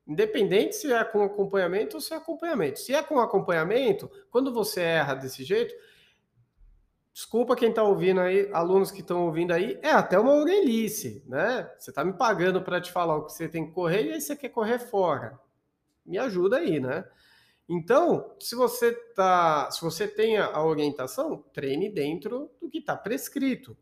Independente 0.07 0.75
se 0.75 0.91
é 0.91 1.03
com 1.03 1.21
acompanhamento 1.21 1.97
ou 1.97 2.01
se 2.01 2.13
é 2.13 2.17
acompanhamento. 2.17 2.79
Se 2.79 2.93
é 2.93 3.03
com 3.03 3.19
acompanhamento, 3.19 4.09
quando 4.29 4.53
você 4.53 4.81
erra 4.81 5.15
desse 5.15 5.43
jeito, 5.43 5.73
desculpa 7.17 7.55
quem 7.55 7.69
está 7.69 7.81
ouvindo 7.81 8.21
aí, 8.21 8.47
alunos 8.53 8.91
que 8.91 9.01
estão 9.01 9.25
ouvindo 9.25 9.51
aí, 9.51 9.79
é 9.81 9.89
até 9.89 10.19
uma 10.19 10.35
orelhice, 10.35 11.23
né? 11.25 11.67
Você 11.75 11.89
está 11.89 12.05
me 12.05 12.13
pagando 12.13 12.61
para 12.61 12.79
te 12.79 12.91
falar 12.91 13.15
o 13.15 13.25
que 13.25 13.33
você 13.33 13.47
tem 13.49 13.65
que 13.65 13.71
correr 13.71 14.05
e 14.05 14.11
aí 14.13 14.21
você 14.21 14.35
quer 14.35 14.49
correr 14.49 14.77
fora. 14.77 15.39
Me 16.05 16.19
ajuda 16.19 16.57
aí, 16.57 16.79
né? 16.79 17.03
Então, 17.67 18.35
se 18.39 18.53
você 18.53 18.93
tá, 19.15 19.67
se 19.71 19.81
você 19.81 20.07
tem 20.07 20.37
a 20.37 20.63
orientação, 20.63 21.43
treine 21.51 21.89
dentro 21.89 22.51
do 22.61 22.69
que 22.69 22.77
está 22.77 22.95
prescrito. 22.95 23.75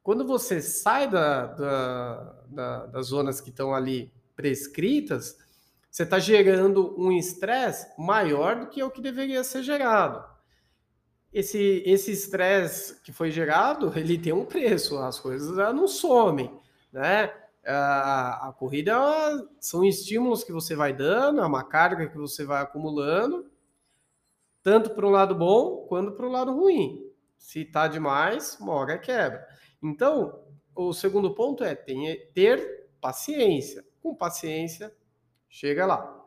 Quando 0.00 0.24
você 0.24 0.62
sai 0.62 1.10
da, 1.10 1.46
da, 1.46 2.44
da, 2.46 2.86
das 2.86 3.06
zonas 3.08 3.40
que 3.40 3.50
estão 3.50 3.74
ali 3.74 4.12
prescritas, 4.36 5.36
você 5.90 6.04
está 6.04 6.20
gerando 6.20 6.94
um 6.96 7.10
estresse 7.10 7.88
maior 7.98 8.60
do 8.60 8.68
que 8.68 8.80
o 8.84 8.90
que 8.90 9.02
deveria 9.02 9.42
ser 9.42 9.64
gerado 9.64 10.31
esse 11.32 11.82
esse 11.86 12.12
estresse 12.12 13.00
que 13.02 13.12
foi 13.12 13.30
gerado, 13.30 13.92
ele 13.96 14.18
tem 14.18 14.32
um 14.32 14.44
preço, 14.44 14.98
as 14.98 15.18
coisas 15.18 15.56
não 15.74 15.88
somem, 15.88 16.52
né? 16.92 17.32
A, 17.64 18.48
a 18.48 18.52
corrida 18.52 18.94
são 19.60 19.84
estímulos 19.84 20.42
que 20.42 20.52
você 20.52 20.74
vai 20.74 20.92
dando, 20.92 21.40
é 21.40 21.46
uma 21.46 21.62
carga 21.62 22.08
que 22.08 22.18
você 22.18 22.44
vai 22.44 22.60
acumulando, 22.60 23.50
tanto 24.62 24.90
para 24.90 25.06
um 25.06 25.10
lado 25.10 25.34
bom 25.34 25.86
quanto 25.88 26.12
para 26.12 26.26
o 26.26 26.30
lado 26.30 26.52
ruim. 26.52 27.08
Se 27.38 27.64
tá 27.64 27.88
demais, 27.88 28.58
uma 28.60 28.74
hora 28.74 28.98
quebra. 28.98 29.46
Então, 29.82 30.44
o 30.74 30.92
segundo 30.92 31.34
ponto 31.34 31.64
é 31.64 31.74
ter 31.74 32.88
paciência. 33.00 33.84
Com 34.00 34.14
paciência, 34.14 34.94
chega 35.48 35.86
lá. 35.86 36.21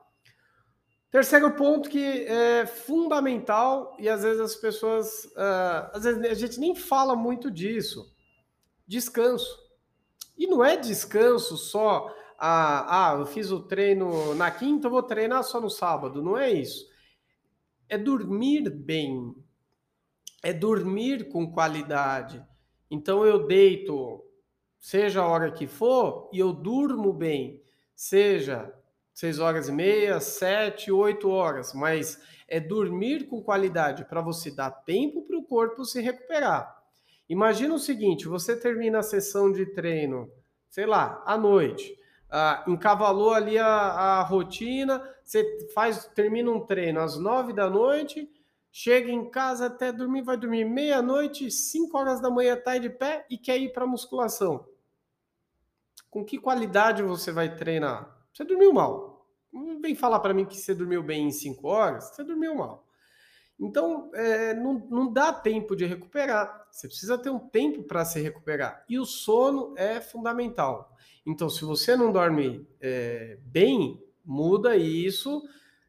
Terceiro 1.11 1.51
ponto 1.51 1.89
que 1.89 2.25
é 2.25 2.65
fundamental 2.65 3.95
e 3.97 4.09
às 4.09 4.23
vezes 4.23 4.41
as 4.41 4.55
pessoas, 4.55 5.25
uh, 5.25 5.89
às 5.93 6.03
vezes 6.03 6.23
a 6.23 6.33
gente 6.33 6.59
nem 6.59 6.75
fala 6.75 7.15
muito 7.15 7.49
disso, 7.49 8.13
descanso. 8.85 9.63
E 10.37 10.45
não 10.47 10.63
é 10.63 10.75
descanso 10.75 11.55
só, 11.55 12.13
ah, 12.37 13.13
ah 13.13 13.19
eu 13.19 13.25
fiz 13.25 13.49
o 13.49 13.61
treino 13.61 14.35
na 14.35 14.51
quinta, 14.51 14.89
vou 14.89 15.01
treinar 15.01 15.43
só 15.43 15.61
no 15.61 15.69
sábado, 15.69 16.21
não 16.21 16.37
é 16.37 16.51
isso. 16.51 16.85
É 17.87 17.97
dormir 17.97 18.69
bem, 18.69 19.33
é 20.43 20.51
dormir 20.51 21.29
com 21.29 21.51
qualidade. 21.51 22.45
Então 22.91 23.25
eu 23.25 23.47
deito, 23.47 24.23
seja 24.79 25.21
a 25.21 25.27
hora 25.27 25.51
que 25.51 25.65
for, 25.65 26.29
e 26.33 26.39
eu 26.39 26.51
durmo 26.51 27.13
bem, 27.13 27.63
seja 27.95 28.73
seis 29.15 29.39
horas 29.39 29.69
e 29.69 29.71
meia, 29.71 30.19
sete, 30.19 30.91
oito 30.91 31.29
horas, 31.29 31.73
mas 31.73 32.21
é 32.49 32.59
dormir 32.59 33.27
com 33.27 33.41
qualidade 33.41 34.03
para 34.03 34.21
você 34.21 34.51
dar 34.51 34.69
tempo 34.69 35.21
para 35.21 35.37
o 35.37 35.43
corpo 35.45 35.85
se 35.85 36.01
recuperar. 36.01 36.75
Imagina 37.29 37.73
o 37.73 37.79
seguinte: 37.79 38.27
você 38.27 38.59
termina 38.59 38.99
a 38.99 39.03
sessão 39.03 39.51
de 39.51 39.65
treino, 39.67 40.29
sei 40.69 40.85
lá, 40.85 41.23
à 41.25 41.37
noite, 41.37 41.97
ah, 42.29 42.65
encavalou 42.67 43.33
ali 43.33 43.57
a, 43.57 43.65
a 43.65 44.21
rotina, 44.23 45.01
você 45.23 45.69
faz, 45.73 46.05
termina 46.07 46.51
um 46.51 46.65
treino 46.65 46.99
às 46.99 47.17
nove 47.17 47.53
da 47.53 47.69
noite, 47.69 48.29
chega 48.69 49.09
em 49.09 49.29
casa 49.29 49.67
até 49.67 49.93
dormir, 49.93 50.23
vai 50.23 50.35
dormir 50.35 50.65
meia-noite, 50.65 51.49
cinco 51.49 51.97
horas 51.97 52.19
da 52.19 52.29
manhã, 52.29 52.57
tá 52.57 52.77
de 52.77 52.89
pé 52.89 53.25
e 53.29 53.37
quer 53.37 53.57
ir 53.57 53.71
para 53.71 53.87
musculação. 53.87 54.67
Com 56.09 56.25
que 56.25 56.37
qualidade 56.37 57.01
você 57.01 57.31
vai 57.31 57.55
treinar? 57.55 58.14
Você 58.35 58.43
dormiu 58.43 58.73
mal. 58.73 59.25
Não 59.51 59.79
vem 59.79 59.95
falar 59.95 60.19
para 60.19 60.33
mim 60.33 60.43
que 60.43 60.57
você 60.57 60.75
dormiu 60.75 61.01
bem 61.01 61.27
em 61.27 61.31
5 61.31 61.65
horas, 61.65 62.09
você 62.09 62.21
dormiu 62.21 62.53
mal. 62.53 62.85
Então, 63.57 64.11
é, 64.13 64.53
não, 64.53 64.85
não 64.89 65.13
dá 65.13 65.31
tempo 65.31 65.73
de 65.73 65.85
recuperar. 65.85 66.67
Você 66.69 66.89
precisa 66.89 67.17
ter 67.17 67.29
um 67.29 67.39
tempo 67.39 67.83
para 67.83 68.03
se 68.03 68.19
recuperar. 68.19 68.83
E 68.89 68.99
o 68.99 69.05
sono 69.05 69.73
é 69.77 70.01
fundamental. 70.01 70.93
Então, 71.25 71.49
se 71.49 71.63
você 71.63 71.95
não 71.95 72.11
dorme 72.11 72.67
é, 72.81 73.39
bem, 73.45 74.03
muda 74.25 74.75
isso. 74.75 75.41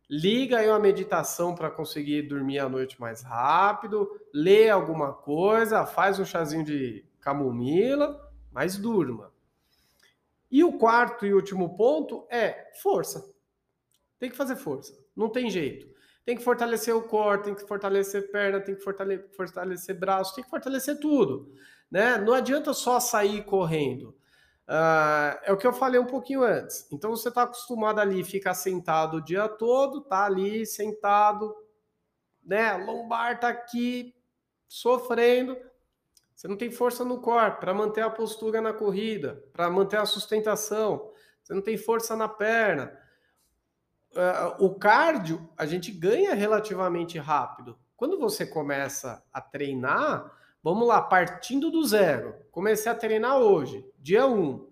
Liga 0.08 0.58
aí 0.58 0.68
uma 0.68 0.78
meditação 0.78 1.52
para 1.52 1.68
conseguir 1.68 2.22
dormir 2.22 2.60
à 2.60 2.68
noite 2.68 3.00
mais 3.00 3.22
rápido. 3.22 4.08
Lê 4.32 4.70
alguma 4.70 5.12
coisa, 5.12 5.84
faz 5.84 6.20
um 6.20 6.24
chazinho 6.24 6.64
de 6.64 7.04
camomila, 7.20 8.30
mas 8.52 8.76
durma. 8.76 9.34
E 10.56 10.64
o 10.64 10.78
quarto 10.78 11.26
e 11.26 11.34
último 11.34 11.76
ponto 11.76 12.26
é 12.30 12.72
força. 12.82 13.30
Tem 14.18 14.30
que 14.30 14.36
fazer 14.38 14.56
força. 14.56 14.90
Não 15.14 15.28
tem 15.28 15.50
jeito. 15.50 15.86
Tem 16.24 16.34
que 16.34 16.42
fortalecer 16.42 16.96
o 16.96 17.02
core, 17.02 17.42
tem 17.42 17.54
que 17.54 17.66
fortalecer 17.66 18.32
perna, 18.32 18.58
tem 18.58 18.74
que 18.74 18.80
fortalecer, 18.80 19.36
fortalecer 19.36 20.00
braço, 20.00 20.34
tem 20.34 20.42
que 20.42 20.48
fortalecer 20.48 20.98
tudo. 20.98 21.52
Né? 21.90 22.16
Não 22.16 22.32
adianta 22.32 22.72
só 22.72 22.98
sair 22.98 23.44
correndo. 23.44 24.16
Uh, 24.66 25.36
é 25.42 25.52
o 25.52 25.58
que 25.58 25.66
eu 25.66 25.74
falei 25.74 26.00
um 26.00 26.06
pouquinho 26.06 26.42
antes. 26.42 26.90
Então 26.90 27.10
você 27.10 27.28
está 27.28 27.42
acostumado 27.42 28.00
ali 28.00 28.24
ficar 28.24 28.54
sentado 28.54 29.18
o 29.18 29.22
dia 29.22 29.46
todo, 29.50 30.00
tá 30.00 30.24
ali 30.24 30.64
sentado, 30.64 31.54
né? 32.42 32.78
Lombar 32.78 33.38
tá 33.38 33.50
aqui 33.50 34.14
sofrendo. 34.66 35.54
Você 36.36 36.46
não 36.46 36.56
tem 36.56 36.70
força 36.70 37.02
no 37.02 37.18
core 37.18 37.58
para 37.58 37.72
manter 37.72 38.02
a 38.02 38.10
postura 38.10 38.60
na 38.60 38.74
corrida, 38.74 39.42
para 39.54 39.70
manter 39.70 39.96
a 39.96 40.04
sustentação. 40.04 41.10
Você 41.42 41.54
não 41.54 41.62
tem 41.62 41.78
força 41.78 42.14
na 42.14 42.28
perna. 42.28 42.92
Uh, 44.12 44.66
o 44.66 44.74
cardio 44.74 45.48
a 45.56 45.64
gente 45.64 45.90
ganha 45.90 46.34
relativamente 46.34 47.18
rápido. 47.18 47.78
Quando 47.96 48.18
você 48.18 48.44
começa 48.44 49.24
a 49.32 49.40
treinar, 49.40 50.30
vamos 50.62 50.86
lá, 50.86 51.00
partindo 51.00 51.70
do 51.70 51.82
zero. 51.86 52.34
Comecei 52.50 52.92
a 52.92 52.94
treinar 52.94 53.38
hoje, 53.38 53.90
dia 53.98 54.26
1. 54.26 54.70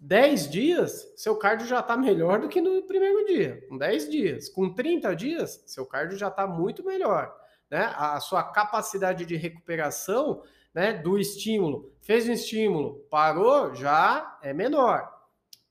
10 0.00 0.50
dias, 0.50 1.12
seu 1.16 1.36
cardio 1.36 1.66
já 1.66 1.78
está 1.78 1.96
melhor 1.96 2.40
do 2.40 2.48
que 2.48 2.60
no 2.60 2.82
primeiro 2.82 3.24
dia. 3.24 3.64
Com 3.68 3.78
10 3.78 4.10
dias. 4.10 4.48
Com 4.48 4.74
30 4.74 5.14
dias, 5.14 5.62
seu 5.64 5.86
cardio 5.86 6.18
já 6.18 6.26
está 6.26 6.44
muito 6.44 6.84
melhor. 6.84 7.32
Né? 7.70 7.92
A 7.96 8.20
sua 8.20 8.42
capacidade 8.42 9.24
de 9.24 9.36
recuperação 9.36 10.42
né, 10.74 10.92
do 10.92 11.18
estímulo. 11.18 11.92
Fez 12.02 12.28
um 12.28 12.32
estímulo, 12.32 13.06
parou, 13.10 13.74
já 13.74 14.38
é 14.42 14.52
menor. 14.52 15.10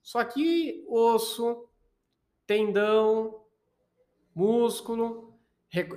Só 0.01 0.23
que 0.23 0.83
osso, 0.87 1.69
tendão, 2.45 3.41
músculo, 4.33 5.37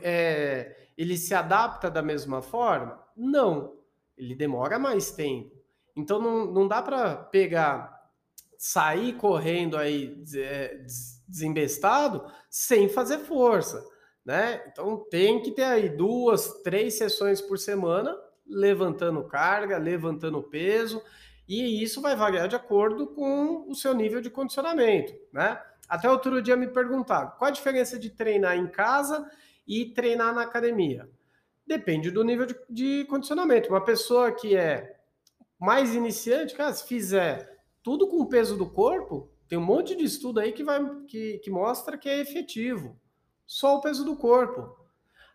é, 0.02 0.88
ele 0.96 1.16
se 1.16 1.34
adapta 1.34 1.90
da 1.90 2.02
mesma 2.02 2.42
forma? 2.42 3.02
Não, 3.16 3.76
ele 4.16 4.34
demora 4.34 4.78
mais 4.78 5.10
tempo. 5.10 5.56
Então 5.96 6.20
não, 6.20 6.46
não 6.46 6.68
dá 6.68 6.82
para 6.82 7.16
pegar, 7.16 8.12
sair 8.56 9.14
correndo 9.14 9.76
aí 9.76 10.22
é, 10.36 10.84
desembestado 11.26 12.30
sem 12.50 12.88
fazer 12.88 13.18
força, 13.18 13.84
né? 14.28 14.62
Então 14.70 15.06
tem 15.10 15.40
que 15.40 15.52
ter 15.52 15.62
aí 15.62 15.88
duas, 15.88 16.60
três 16.62 16.98
sessões 16.98 17.40
por 17.40 17.58
semana 17.58 18.14
levantando 18.46 19.24
carga, 19.24 19.78
levantando 19.78 20.42
peso, 20.42 21.02
e 21.48 21.82
isso 21.82 22.02
vai 22.02 22.14
variar 22.14 22.46
de 22.46 22.54
acordo 22.54 23.06
com 23.06 23.64
o 23.66 23.74
seu 23.74 23.94
nível 23.94 24.20
de 24.20 24.28
condicionamento, 24.28 25.14
né? 25.32 25.58
Até 25.88 26.10
outro 26.10 26.42
dia 26.42 26.58
me 26.58 26.68
perguntaram 26.68 27.30
qual 27.38 27.48
a 27.48 27.52
diferença 27.52 27.98
de 27.98 28.10
treinar 28.10 28.54
em 28.54 28.66
casa 28.66 29.26
e 29.66 29.86
treinar 29.94 30.34
na 30.34 30.42
academia. 30.42 31.08
Depende 31.66 32.10
do 32.10 32.22
nível 32.22 32.44
de, 32.44 32.54
de 32.68 33.06
condicionamento. 33.06 33.70
Uma 33.70 33.82
pessoa 33.82 34.30
que 34.30 34.54
é 34.54 34.98
mais 35.58 35.94
iniciante, 35.94 36.54
cara, 36.54 36.74
se 36.74 36.86
fizer 36.86 37.58
tudo 37.82 38.06
com 38.06 38.18
o 38.18 38.28
peso 38.28 38.58
do 38.58 38.68
corpo, 38.68 39.30
tem 39.48 39.58
um 39.58 39.64
monte 39.64 39.96
de 39.96 40.04
estudo 40.04 40.38
aí 40.38 40.52
que, 40.52 40.62
vai, 40.62 40.84
que, 41.06 41.38
que 41.38 41.50
mostra 41.50 41.96
que 41.96 42.10
é 42.10 42.20
efetivo. 42.20 42.94
Só 43.48 43.78
o 43.78 43.80
peso 43.80 44.04
do 44.04 44.14
corpo. 44.14 44.76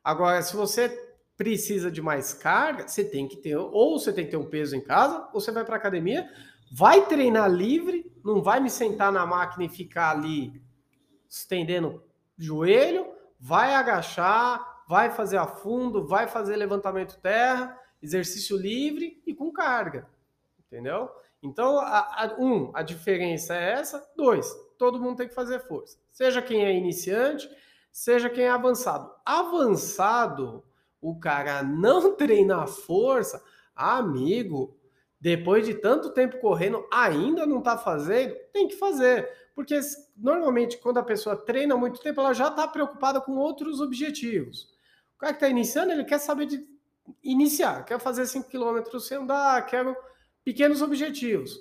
Agora, 0.03 0.39
se 0.43 0.55
você 0.55 0.87
precisa 1.35 1.89
de 1.89 1.99
mais 1.99 2.31
carga, 2.31 2.87
você 2.87 3.03
tem 3.03 3.27
que 3.27 3.37
ter, 3.37 3.57
ou 3.57 3.99
você 3.99 4.13
tem 4.13 4.25
que 4.25 4.31
ter 4.31 4.37
um 4.37 4.49
peso 4.49 4.75
em 4.75 4.81
casa, 4.81 5.27
ou 5.33 5.41
você 5.41 5.51
vai 5.51 5.65
para 5.65 5.75
academia, 5.75 6.29
vai 6.71 7.07
treinar 7.07 7.51
livre, 7.51 8.13
não 8.23 8.43
vai 8.43 8.59
me 8.59 8.69
sentar 8.69 9.11
na 9.11 9.25
máquina 9.25 9.65
e 9.65 9.69
ficar 9.69 10.11
ali 10.11 10.61
estendendo 11.27 12.03
joelho, 12.37 13.11
vai 13.39 13.73
agachar, 13.73 14.83
vai 14.87 15.09
fazer 15.09 15.37
a 15.37 15.47
fundo, 15.47 16.05
vai 16.07 16.27
fazer 16.27 16.55
levantamento 16.55 17.19
terra, 17.19 17.75
exercício 17.99 18.55
livre 18.55 19.23
e 19.25 19.33
com 19.33 19.51
carga, 19.51 20.07
entendeu? 20.59 21.09
Então, 21.41 21.79
a, 21.79 22.25
a, 22.25 22.35
um, 22.37 22.69
a 22.75 22.83
diferença 22.83 23.55
é 23.55 23.71
essa. 23.71 24.07
Dois, 24.15 24.47
todo 24.77 24.99
mundo 24.99 25.17
tem 25.17 25.27
que 25.27 25.33
fazer 25.33 25.59
força. 25.61 25.97
Seja 26.11 26.43
quem 26.43 26.63
é 26.63 26.71
iniciante, 26.71 27.49
seja 27.93 28.29
quem 28.29 28.45
é 28.45 28.49
avançado. 28.49 29.09
Avançado, 29.23 30.63
o 30.99 31.17
cara 31.19 31.61
não 31.61 32.15
treinar 32.17 32.67
força, 32.67 33.41
amigo, 33.75 34.75
depois 35.21 35.65
de 35.65 35.75
tanto 35.75 36.09
tempo 36.09 36.39
correndo, 36.39 36.85
ainda 36.91 37.45
não 37.45 37.59
está 37.59 37.77
fazendo, 37.77 38.35
tem 38.51 38.67
que 38.67 38.75
fazer. 38.75 39.31
Porque 39.55 39.79
normalmente, 40.17 40.79
quando 40.79 40.97
a 40.97 41.03
pessoa 41.03 41.37
treina 41.37 41.77
muito 41.77 42.01
tempo, 42.01 42.19
ela 42.19 42.33
já 42.33 42.47
está 42.47 42.67
preocupada 42.67 43.21
com 43.21 43.37
outros 43.37 43.79
objetivos. 43.79 44.73
O 45.15 45.19
cara 45.19 45.33
que 45.33 45.37
está 45.37 45.47
iniciando, 45.47 45.91
ele 45.91 46.03
quer 46.03 46.19
saber 46.19 46.47
de 46.47 46.67
iniciar. 47.23 47.85
Quero 47.85 47.99
fazer 47.99 48.25
5 48.25 48.49
km 48.49 48.99
sem 48.99 49.19
andar, 49.19 49.65
quero 49.67 49.95
pequenos 50.43 50.81
objetivos. 50.81 51.57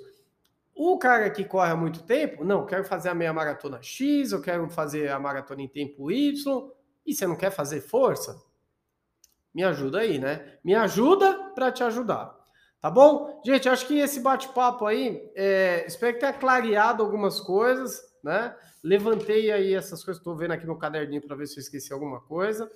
O 0.75 0.99
cara 0.99 1.29
que 1.31 1.45
corre 1.45 1.71
há 1.71 1.77
muito 1.77 2.03
tempo, 2.03 2.45
não, 2.45 2.65
quero 2.65 2.85
fazer 2.85 3.11
a 3.11 3.15
meia 3.15 3.33
maratona 3.33 3.83
X, 3.83 4.33
eu 4.33 4.41
quero 4.41 4.69
fazer 4.71 5.11
a 5.11 5.19
maratona 5.19 5.63
em 5.63 5.69
tempo 5.69 6.11
Y, 6.11 6.71
e 7.05 7.15
você 7.15 7.27
não 7.27 7.37
quer 7.37 7.51
fazer 7.51 7.81
força? 7.81 8.43
Me 9.55 9.63
ajuda 9.63 10.01
aí, 10.01 10.19
né? 10.19 10.59
Me 10.65 10.75
ajuda 10.75 11.51
para 11.55 11.71
te 11.71 11.85
ajudar. 11.85 12.35
Tá 12.81 12.91
bom? 12.91 13.41
Gente, 13.45 13.69
acho 13.69 13.87
que 13.87 13.99
esse 13.99 14.19
bate-papo 14.21 14.87
aí, 14.87 15.31
é, 15.37 15.85
espero 15.87 16.15
que 16.15 16.21
tenha 16.21 16.33
clareado 16.33 17.03
algumas 17.03 17.41
coisas, 17.41 18.03
né? 18.25 18.57
Levantei 18.83 19.53
aí 19.53 19.75
essas 19.75 20.03
coisas, 20.03 20.21
estou 20.21 20.35
vendo 20.35 20.53
aqui 20.53 20.67
no 20.67 20.77
caderninho 20.77 21.23
para 21.23 21.37
ver 21.37 21.47
se 21.47 21.59
eu 21.59 21.61
esqueci 21.61 21.93
alguma 21.93 22.21
coisa. 22.21 22.69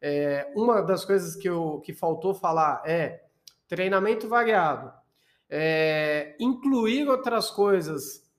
É, 0.00 0.50
uma 0.56 0.80
das 0.80 1.04
coisas 1.04 1.36
que, 1.36 1.48
eu, 1.48 1.82
que 1.84 1.92
faltou 1.92 2.32
falar 2.32 2.82
é 2.86 3.24
treinamento 3.68 4.26
variado. 4.28 4.90
É, 5.50 6.36
incluir 6.38 7.08
outras 7.08 7.50
coisas 7.50 8.30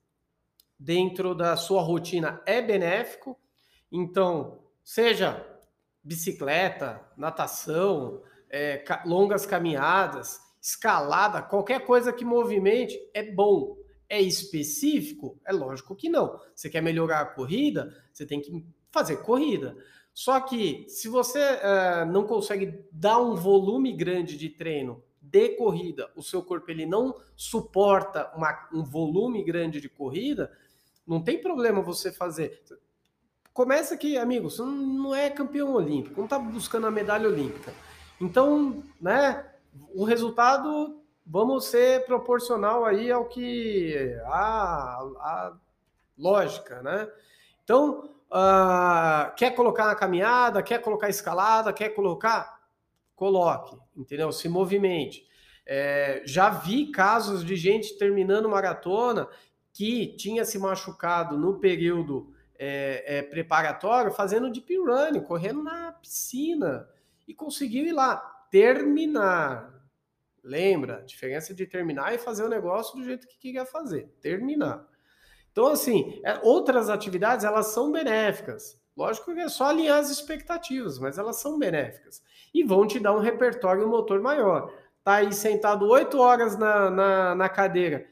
dentro 0.80 1.36
da 1.36 1.58
sua 1.58 1.82
rotina 1.82 2.42
é 2.46 2.62
benéfico. 2.62 3.38
Então, 3.92 4.64
seja 4.84 5.46
bicicleta, 6.04 7.06
natação, 7.18 8.24
é, 8.50 8.84
longas 9.06 9.46
caminhadas, 9.46 10.40
escalada, 10.62 11.42
qualquer 11.42 11.86
coisa 11.86 12.14
que 12.14 12.26
movimente 12.26 12.98
é 13.14 13.24
bom. 13.24 13.78
É 14.10 14.20
específico? 14.22 15.40
É 15.46 15.54
lógico 15.54 15.96
que 15.96 16.10
não. 16.10 16.40
Você 16.54 16.70
quer 16.70 16.82
melhorar 16.82 17.22
a 17.22 17.26
corrida? 17.26 17.96
Você 18.12 18.26
tem 18.26 18.42
que 18.42 18.66
fazer 18.92 19.18
corrida. 19.18 19.76
Só 20.14 20.40
que 20.42 20.86
se 20.90 21.08
você 21.08 21.40
uh, 21.40 22.06
não 22.12 22.26
consegue 22.26 22.84
dar 22.92 23.20
um 23.20 23.36
volume 23.36 23.94
grande 23.94 24.38
de 24.38 24.50
treino 24.50 25.02
de 25.32 25.50
corrida, 25.56 26.12
o 26.16 26.22
seu 26.22 26.44
corpo 26.44 26.70
ele 26.70 26.86
não 26.86 27.16
suporta 27.36 28.30
uma, 28.36 28.68
um 28.74 28.84
volume 28.84 29.44
grande 29.44 29.80
de 29.80 29.88
corrida, 29.88 30.52
não 31.08 31.22
tem 31.22 31.42
problema 31.42 31.82
você 31.82 32.12
fazer. 32.12 32.62
Começa 33.54 33.94
aqui, 33.94 34.18
amigo, 34.18 34.50
você 34.50 34.62
não 34.62 35.16
é 35.16 35.30
campeão 35.30 35.74
olímpico, 35.74 36.18
não 36.18 36.26
está 36.26 36.38
buscando 36.38 36.88
a 36.88 36.92
medalha 36.92 37.30
olímpica. 37.30 37.74
Então, 38.20 38.84
né, 39.00 39.46
o 39.96 40.04
resultado 40.04 41.02
vamos 41.26 41.66
ser 41.66 42.06
proporcional 42.06 42.86
aí 42.86 43.12
ao 43.12 43.26
que 43.26 44.16
a, 44.26 45.00
a 45.18 45.54
lógica, 46.18 46.82
né? 46.82 47.10
Então, 47.64 48.10
uh, 48.30 49.34
quer 49.36 49.52
colocar 49.52 49.86
na 49.86 49.96
caminhada, 49.96 50.62
quer 50.62 50.82
colocar 50.82 51.10
escalada, 51.10 51.74
quer 51.74 51.90
colocar, 51.90 52.61
coloque, 53.22 53.78
entendeu? 53.96 54.32
Se 54.32 54.50
movimente. 54.50 55.28
É, 55.64 56.24
já 56.26 56.50
vi 56.50 56.90
casos 56.90 57.46
de 57.46 57.56
gente 57.56 57.96
terminando 57.96 58.50
maratona 58.50 59.28
que 59.72 60.16
tinha 60.18 60.44
se 60.44 60.58
machucado 60.58 61.38
no 61.38 61.60
período 61.60 62.34
é, 62.58 63.20
é, 63.20 63.22
preparatório 63.22 64.12
fazendo 64.12 64.50
deep 64.50 64.76
run, 64.76 65.22
correndo 65.22 65.62
na 65.62 65.92
piscina 65.92 66.90
e 67.28 67.34
conseguiu 67.36 67.86
ir 67.86 67.92
lá 67.92 68.16
terminar. 68.50 69.72
Lembra? 70.44 70.98
A 70.98 71.06
diferença 71.06 71.54
de 71.54 71.68
terminar 71.68 72.16
e 72.16 72.18
fazer 72.18 72.44
o 72.44 72.50
negócio 72.50 72.98
do 72.98 73.04
jeito 73.04 73.28
que 73.28 73.38
queria 73.38 73.68
fazer. 73.68 74.12
Terminar. 74.20 74.84
Então, 75.52 75.68
assim, 75.68 76.20
é, 76.26 76.40
outras 76.42 76.90
atividades, 76.90 77.46
elas 77.46 77.68
são 77.68 77.92
benéficas. 77.92 78.82
Lógico 78.98 79.32
que 79.32 79.42
é 79.42 79.48
só 79.48 79.66
alinhar 79.66 80.00
as 80.00 80.10
expectativas, 80.10 80.98
mas 80.98 81.20
elas 81.20 81.36
são 81.36 81.60
benéficas. 81.60 82.24
E 82.54 82.64
vão 82.64 82.86
te 82.86 83.00
dar 83.00 83.14
um 83.14 83.20
repertório 83.20 83.88
motor 83.88 84.22
maior. 84.22 84.72
Tá 85.04 85.16
aí 85.16 85.34
sentado 85.34 85.88
oito 85.88 86.20
horas 86.20 86.58
na, 86.58 86.90
na, 86.90 87.36
na 87.36 87.50
cadeira, 87.50 88.08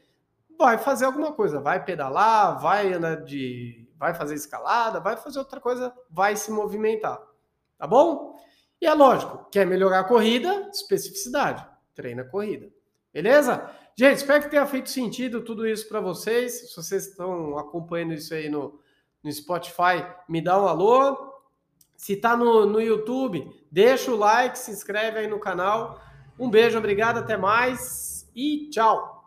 vai 0.58 0.76
fazer 0.76 1.04
alguma 1.04 1.32
coisa, 1.32 1.60
vai 1.60 1.84
pedalar, 1.84 2.60
vai 2.60 2.92
andar 2.92 3.16
de 3.24 3.88
vai 3.96 4.14
fazer 4.14 4.34
escalada, 4.34 4.98
vai 4.98 5.16
fazer 5.16 5.38
outra 5.38 5.60
coisa, 5.60 5.94
vai 6.08 6.34
se 6.34 6.50
movimentar. 6.50 7.20
Tá 7.78 7.86
bom? 7.86 8.34
E 8.80 8.86
é 8.86 8.94
lógico, 8.94 9.46
quer 9.50 9.66
melhorar 9.66 10.00
a 10.00 10.04
corrida, 10.04 10.70
especificidade, 10.72 11.66
treina 11.94 12.22
a 12.22 12.24
corrida. 12.24 12.70
Beleza? 13.12 13.70
Gente, 13.94 14.16
espero 14.16 14.42
que 14.42 14.48
tenha 14.48 14.66
feito 14.66 14.88
sentido 14.88 15.42
tudo 15.42 15.66
isso 15.66 15.86
para 15.86 16.00
vocês. 16.00 16.70
Se 16.70 16.76
vocês 16.76 17.08
estão 17.08 17.58
acompanhando 17.58 18.14
isso 18.14 18.32
aí 18.32 18.48
no, 18.48 18.80
no 19.22 19.30
Spotify, 19.30 20.06
me 20.26 20.40
dá 20.40 20.58
um 20.58 20.66
alô. 20.66 21.34
Se 21.94 22.14
está 22.14 22.34
no, 22.34 22.64
no 22.64 22.80
YouTube, 22.80 23.50
deixa 23.70 24.10
o 24.10 24.16
like, 24.16 24.58
se 24.58 24.70
inscreve 24.70 25.18
aí 25.18 25.26
no 25.26 25.38
canal. 25.38 26.00
Um 26.38 26.50
beijo, 26.50 26.78
obrigado, 26.78 27.18
até 27.18 27.36
mais 27.36 28.28
e 28.34 28.68
tchau! 28.70 29.19